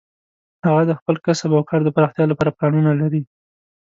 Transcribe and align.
هغه 0.65 0.81
د 0.85 0.91
خپل 0.99 1.15
کسب 1.25 1.49
او 1.57 1.63
کار 1.69 1.81
د 1.85 1.89
پراختیا 1.95 2.25
لپاره 2.27 2.55
پلانونه 2.57 2.91
لري 3.01 3.21